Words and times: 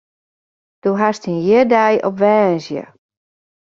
Do 0.83 0.89
hast 0.99 1.21
dyn 1.25 1.39
jierdei 1.45 1.95
op 2.07 2.15
woansdei. 2.21 2.85